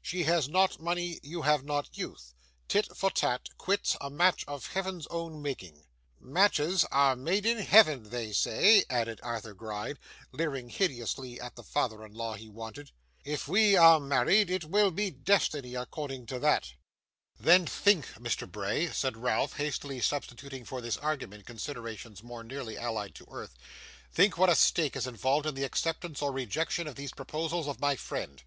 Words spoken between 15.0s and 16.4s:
destiny, according to